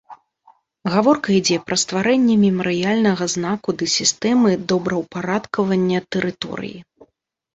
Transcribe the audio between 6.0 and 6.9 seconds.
тэрыторыі.